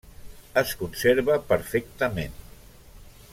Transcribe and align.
Es 0.61 0.71
conserva 0.79 1.35
perfectament. 1.51 2.35